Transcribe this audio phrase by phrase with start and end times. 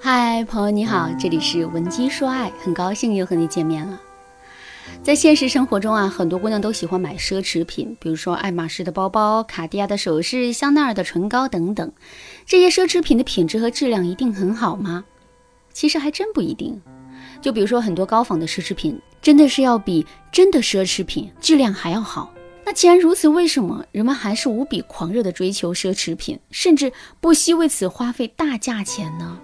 [0.00, 4.00] 嗨，朋友你好，这里是文姬说爱，很高兴又和你见面了。
[5.02, 11.90] 在现实生活中啊，很多姑娘都喜欢买奢侈品，比如说爱马仕的包包、卡地亚的首饰、香奈儿的唇膏等等。
[12.46, 15.04] 这些奢侈品的品质和质量一定很好吗？
[15.72, 16.80] 其实还真不一定。
[17.42, 22.32] 就比如说很多高仿的奢侈品，真的是要比真的奢侈品质量还要好。
[22.64, 29.40] 那既然如此，为什么人们还是无比狂热的追求奢侈品，甚至不惜为此花费大价钱呢？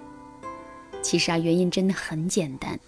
[1.05, 2.79] 其实啊，原因真的很简单，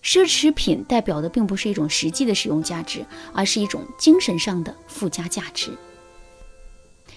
[0.00, 5.72] 奢侈品代表的并不是一种实际的使用价值，而是一种精神上的附加价值。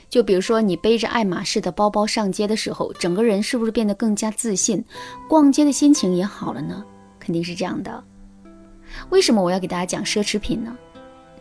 [0.09, 4.83] 就比如说，你背着爱马仕的包包上街的时候，整个人是不是变得更加自信，
[5.29, 6.83] 逛街的心情也好了呢？
[7.19, 8.03] 肯定是这样的。
[9.09, 10.75] 为什么我要给大家讲奢侈品呢？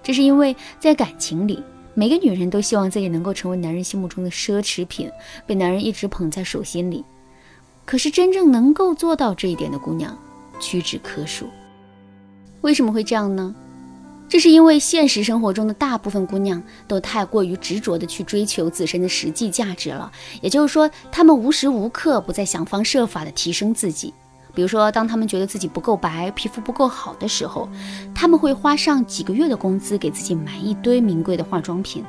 [0.02, 1.62] 这是因为在感情里，
[1.95, 5.10] 每个女人都希望自己能够成为男人心目中的奢侈品，
[5.46, 7.02] 被男人一直捧在手心里。
[7.86, 10.15] 可是真正能够做到这一点的姑娘
[10.60, 11.46] 屈指可数。
[12.60, 13.54] 为什么会这样呢？
[14.28, 20.10] 这是因为现实生活中的大部分姑娘都太过于执着的去追求自身的实际价值了。
[20.43, 24.12] 也就是说，她们无时无刻不在想方设法的提升自己。
[24.52, 27.68] 比如说，当他们觉得自己不够白，皮肤不够好的时候，
[28.12, 32.02] 他们会花上几个月的工资给自己买一堆名贵的化妆品。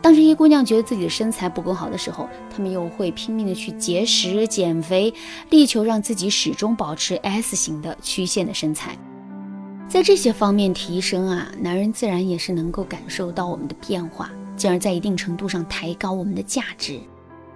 [0.00, 5.12] 当这些姑娘觉得自己的身材不够好的时候，她们又会拼命的去节食减肥，
[5.50, 8.96] 力求让自己始终保持 S 型的曲线的身材。
[9.88, 16.98] 在这些方面提升啊，男人自然也是能够感受到我们的变化，进而在一定程度上抬高我们的价值。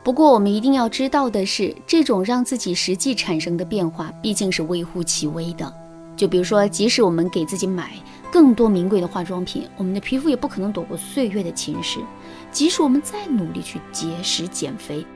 [0.05, 5.73] 不过，我们一定要知道的是，这种让自己实际产生的变化毕竟是微乎其微的。
[6.15, 7.93] 就比如说，即使我们给自己买
[8.37, 12.01] 更多名贵的化妆品，我们的皮肤也不可能躲过岁月的侵蚀。
[12.53, 15.07] 即使我们再努力去节食减肥，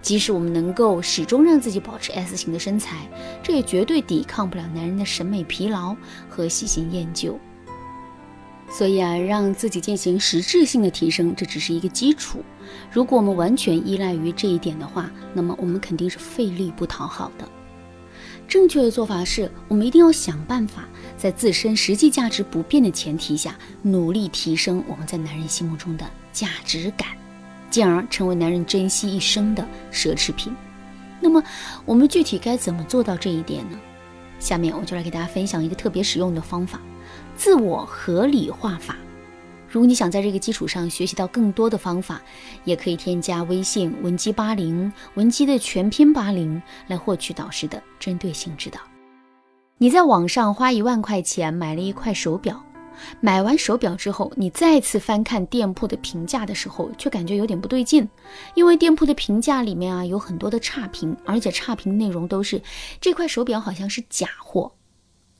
[0.00, 3.06] 即使我们能够始终让自己保持 S 型的身材，
[3.42, 5.94] 这也绝对抵抗不了男人的审美疲劳
[6.26, 7.38] 和喜新厌旧。
[8.70, 12.42] 所以啊，让自己进行实质性的提升，这只是一个基础。
[12.90, 17.46] 如果我们完全依赖于这一点的话，那么我们肯定是费力不讨好的。
[18.50, 20.82] 正确的做法是，我们一定要想办法，
[21.16, 27.10] 在自身实际价值不变的前提下，努力提升我们在男人心目中的价值感，
[27.70, 30.52] 进而成为男人珍惜一生的奢侈品。
[31.20, 31.40] 那么，
[31.84, 33.78] 我们具体该怎么做到这一点呢？
[34.40, 36.80] 下面我就来给大家分享一个特别实用的方法。
[37.36, 38.96] 自我合理化法。
[39.70, 42.20] 如果你想在这个基础上学习到更多的方法，
[42.64, 48.80] 也可以添加微信文姬八零，文姬的全拼八零，来获取导师的针对性指导。
[49.78, 52.60] 你在网上花一万块钱买了一块手表，
[53.20, 58.08] 买完手表之后，你再次翻看店铺的评价的时候，却感觉有点不对劲，
[58.54, 62.60] 因为店铺的评价里面啊有很多的差评，而且差评内容都是
[63.00, 64.72] 这块手表好像是假货。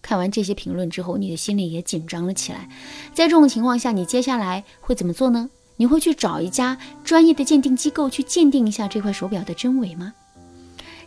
[0.02, 2.68] 看完这些评论之后，你的心里也紧张了起来。
[3.14, 5.50] 在这种情况下，你接下来会怎么做呢？
[5.76, 10.12] 你会去找一家专业的鉴定机构去鉴定一下这块手表的真伪吗？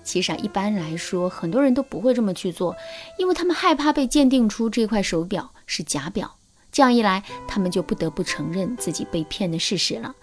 [0.04, 2.76] 其实啊，一般来说，很多人都不会这么去做，
[3.18, 6.36] 因为他们害怕被鉴定出这块手表是假表。
[6.72, 10.16] 这样一来，他们就不得不承认自己被骗的事实了。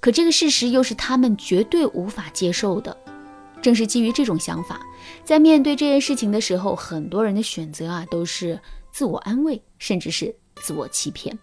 [0.00, 2.96] 可这个事实又是他们绝对无法接受的。
[3.62, 4.80] 正是基于这种想法，
[5.24, 11.38] 在面对这件事情的时候，很多人的选择啊都是自我安慰，甚至是自我欺骗。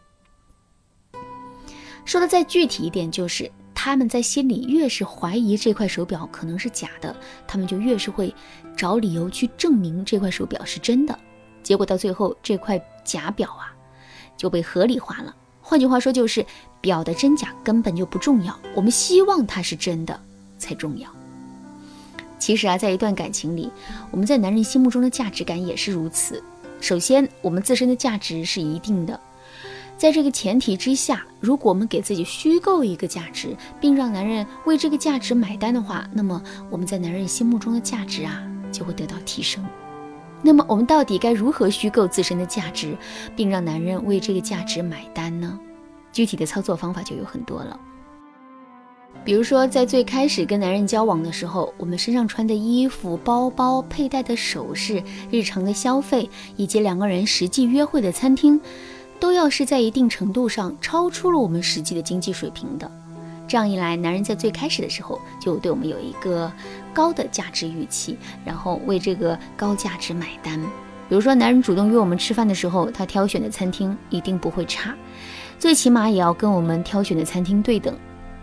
[2.05, 7.15] 说的再具体一点，就是他们在心里越是怀疑这块手表可能是假的，
[7.47, 8.33] 他们就越是会
[8.75, 11.17] 找理由去证明这块手表是真的。
[11.63, 13.71] 结果到最后，这块假表啊
[14.35, 15.35] 就被合理化了。
[15.61, 16.43] 换句话说，就是
[16.81, 20.19] 表的真假根本就不重要，我们希望它是真的
[20.57, 21.09] 才重要。
[22.39, 23.69] 其实啊，在一段感情里，
[24.09, 26.41] 我们在男人心目中的价值感也是如此。
[26.81, 29.19] 首先，我们自身的价值是一定的，
[29.97, 39.63] 在这个前提之下，如果我们给自己虚构一个价值，并让男人为这个价值买单的话，那么我们在男人心目中的价值啊就会得到提升。
[40.41, 42.97] 那么，我们到底该如何虚构自身的价值，
[43.35, 45.59] 并让男人为这个价值买单呢？
[46.13, 47.77] 具体的操作方法就有很多了。
[49.25, 58.59] 比如说，在最开始跟男人交往的时候，我们身上穿的衣服、包包、佩戴的首饰、日常的消费，以及两个人实际约会的餐厅，
[59.19, 62.89] 都要是在一定程度上超出了我们实际的经济水平的。
[63.47, 66.51] 这样一来，男人在最开始的时候就对我们有一个
[66.93, 70.59] 高的价值预期，然后为这个高价值买单。
[71.09, 74.95] 比如说，男人主动约我们吃饭的时候，他挑选的餐厅一定不会差，
[75.59, 77.93] 最起码也要跟我们挑选的餐厅对等。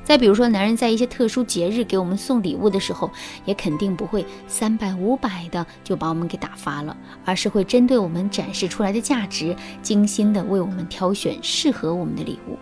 [0.07, 3.11] 再比如说，男人在一些特殊节日给我们送礼物的时候，
[3.45, 12.57] 也肯定不会三百五百的就把我们给打发了，而是会针对我们展示出来的价值，精心的为我们挑选适合我们的礼物。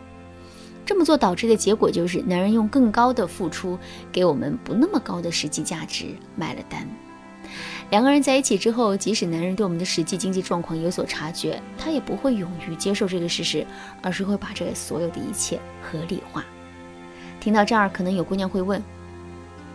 [0.86, 3.78] 这么做导致的结果就是，男人用更高的付出
[4.10, 6.06] 给我们不那么高的实际价值
[6.36, 6.88] 买了单。
[7.90, 13.66] 两个人在一起之后，即使男人对我们的实际经济状况有所察觉，他也不会勇于接受这个事实，
[14.00, 16.42] 而是会把这所有的一切合理化。
[17.44, 18.82] 听到这儿，可能有姑娘会问：“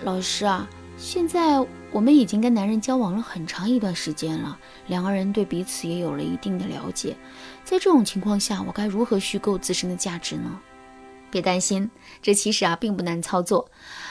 [0.04, 0.68] 老师啊，
[0.98, 4.58] 现在我们已经跟男人交往了很长一段时间了，
[4.88, 7.16] 两个人对彼此也有了一定的了解，
[7.64, 10.60] 在这种情况下，我该如何虚构自身的价值呢？”
[11.30, 11.92] 别担心，
[12.24, 13.70] 这其实啊并不难操作。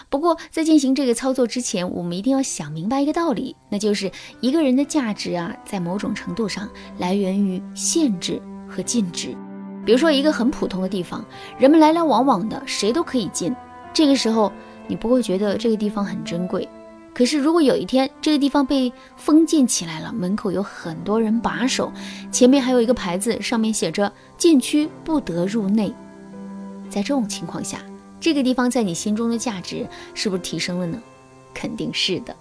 [0.08, 4.08] 不过在进行这个操作之前，我们一定要想明白一个道理，那就是
[4.40, 9.36] 一个人的价值啊，在某种程度上来源于限制和禁止。
[9.88, 11.24] 比如说，一个很普通的地方，
[11.56, 13.56] 人们来来往往的，谁都可以进。
[13.94, 14.52] 这个时候，
[14.86, 16.68] 你不会觉得这个地方很珍贵。
[17.14, 21.90] 可是，如果有一天这个地方被封禁起来了，门口有很多人把守，
[22.30, 25.90] 前面还有一个牌子，上面写着“禁区，不得入内”。
[26.90, 27.78] 在这种情况下，
[28.20, 31.00] 这个地方在你心中的价值是不是提升了呢？
[31.54, 32.36] 肯定是的。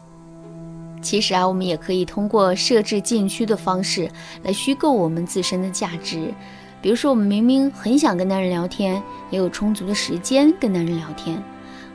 [1.01, 4.11] 其实啊，我们也可以通过设置禁区的方式
[4.43, 6.33] 来虚构我们自身的价值。
[6.81, 9.01] 比如说，我们明明很想跟男人聊天，
[9.31, 11.43] 也有充足的时间跟男人聊天，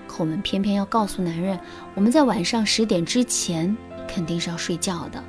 [0.07, 1.59] 可我们偏偏要告诉男人，
[1.95, 3.75] 我们在晚上十点之前
[4.09, 5.23] 肯定是要睡觉的。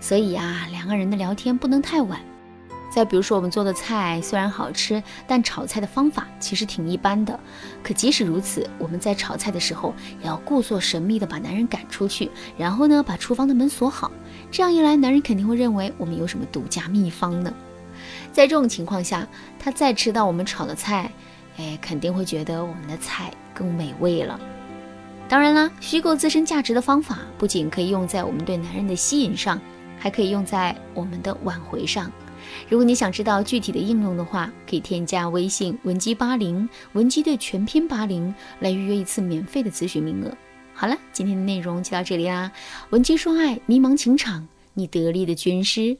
[0.00, 2.20] 所以呀，两个人的聊天不能太晚。
[2.88, 7.38] 再比如说，我们做的菜虽然好吃，但炒菜的方法其实挺一般的。
[7.82, 14.10] 可即使如此，我们在炒菜的时候也要故作神秘的把男人赶出去，然后呢，把厨房的门锁好。
[14.50, 17.52] 这样一来，男人肯定会认为我们有什么独家秘方呢？
[18.36, 19.26] 在这种情况下，
[19.58, 21.10] 他再吃到我们炒的菜，
[21.56, 24.38] 哎，肯定会觉得我们的菜更美味了。
[25.26, 29.58] 当然啦，虚构自身价值的方法不仅可以用在我们对男人的吸引上，
[29.98, 32.12] 还可以用在我们的挽回上。
[32.68, 40.30] 如果你想知道具体的应用的话，可以添加微信文姬八零，文姬的全拼八零，来预约一次免费的咨询名额。
[40.74, 42.52] 好了，今天的内容就到这里啦，
[42.90, 45.96] 文姬说爱，迷茫情场，你得力的军师。